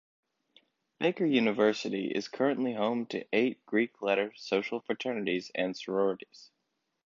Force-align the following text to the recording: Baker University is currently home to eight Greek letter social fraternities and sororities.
Baker 0.99 1.25
University 1.27 2.07
is 2.07 2.27
currently 2.27 2.73
home 2.73 3.05
to 3.05 3.27
eight 3.31 3.63
Greek 3.67 4.01
letter 4.01 4.33
social 4.35 4.79
fraternities 4.79 5.51
and 5.53 5.77
sororities. 5.77 6.49